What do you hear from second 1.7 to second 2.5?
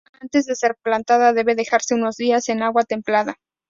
unos días